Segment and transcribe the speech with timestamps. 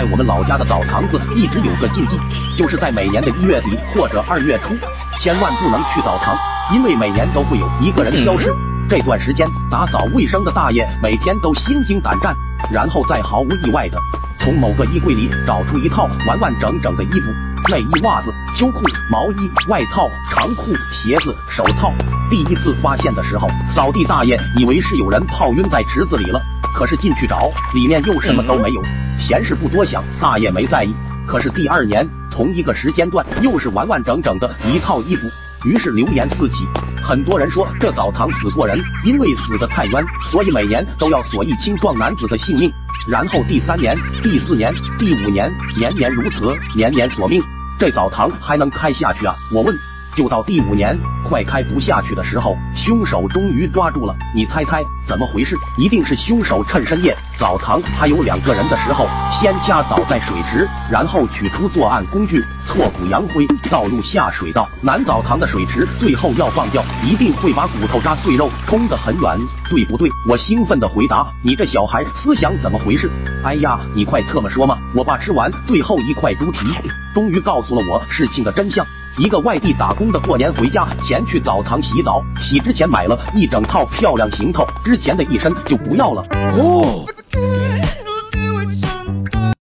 [0.00, 2.18] 在我们老家的澡堂子一直有个禁忌，
[2.56, 4.74] 就是在每年的一月底或者二月初，
[5.20, 6.34] 千万不能去澡堂，
[6.74, 8.50] 因为每年都会有一个人消失。
[8.88, 12.34] 这段时间，打扫卫生的大爷每天都心惊胆战，
[12.72, 13.98] 然后再毫无意外的
[14.38, 17.30] 从某个衣柜里找出一套完完整整的衣服。
[17.70, 18.80] 内衣、袜子、秋裤、
[19.10, 21.92] 毛衣、外套、长裤、鞋子、手套。
[22.30, 26.40] 第一次发现的时候，扫地大爷以为是有人泡晕在池子里了，
[26.74, 28.82] 可是进去找，里面又什么都没有。
[29.20, 30.92] 闲事不多想，大爷没在意。
[31.26, 35.28] 可是第二年同一个时间段，又是完完整整的一套衣服，
[35.64, 36.66] 于是流言四起。
[37.02, 42.72] 很多人说这澡堂死过人，因为死得太冤，所以每年都要索一青壮男子的性命。
[43.08, 47.42] 然后第三年、第四年、第五年，年年如此，年年索命。
[47.78, 49.34] 这澡堂还能开下去啊？
[49.54, 49.74] 我问。
[50.16, 54.14] 就到第五年快开不下去的时候，凶手终于抓住了。
[54.34, 55.56] 你猜猜怎么回事？
[55.78, 59.06] 一定是凶手趁深夜澡堂还有两个人的时候，
[59.40, 64.68] 先掐倒在水池，然后取出作案工具挫骨扬灰，倒入下水道。
[64.82, 69.38] 男澡堂的水池最后要放掉，一定会把骨头渣碎肉冲得很远，
[69.70, 70.10] 对不对？
[70.28, 73.10] 我兴奋地回答：你这小孩思想怎么回事？
[73.44, 74.76] 哎呀，你快特么说嘛！
[74.94, 76.66] 我爸吃完最后一块猪蹄，
[77.14, 78.84] 终于告诉了我事情的真相。
[79.18, 86.22] 一个外地打工的过年回家前去澡堂洗澡，洗之前买了一整套漂亮行头，之前的一身就不要了。
[86.30, 87.04] 哦。